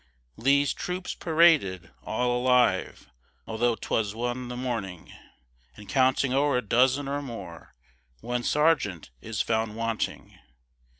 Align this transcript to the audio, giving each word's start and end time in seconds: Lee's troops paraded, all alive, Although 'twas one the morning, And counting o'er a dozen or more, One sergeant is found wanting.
Lee's 0.35 0.73
troops 0.73 1.13
paraded, 1.13 1.91
all 2.01 2.35
alive, 2.35 3.11
Although 3.45 3.75
'twas 3.75 4.15
one 4.15 4.47
the 4.47 4.57
morning, 4.57 5.13
And 5.77 5.87
counting 5.87 6.33
o'er 6.33 6.57
a 6.57 6.61
dozen 6.63 7.07
or 7.07 7.21
more, 7.21 7.75
One 8.19 8.41
sergeant 8.41 9.11
is 9.21 9.43
found 9.43 9.75
wanting. 9.75 10.39